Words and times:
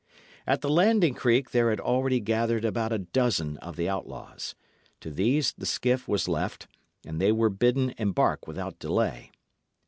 At 0.47 0.61
the 0.61 0.69
landing 0.71 1.13
creek 1.13 1.51
there 1.51 1.69
had 1.69 1.79
already 1.79 2.19
gathered 2.19 2.65
about 2.65 2.91
a 2.91 2.97
dozen 2.97 3.57
of 3.57 3.75
the 3.75 3.87
outlaws. 3.87 4.55
To 5.01 5.11
these 5.11 5.53
the 5.55 5.67
skiff 5.67 6.07
was 6.07 6.27
left, 6.27 6.67
and 7.05 7.21
they 7.21 7.31
were 7.31 7.51
bidden 7.51 7.93
embark 7.99 8.47
without 8.47 8.79
delay. 8.79 9.29